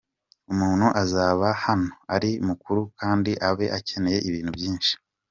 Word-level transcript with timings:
Umuntu 0.51 0.87
aza 1.01 1.23
hano 1.65 1.87
ari 2.15 2.31
mukuru 2.47 2.81
kandi 2.99 3.31
aba 3.47 3.65
akeneye 3.77 4.19
ibintu 4.29 4.51
byishi. 4.57 4.93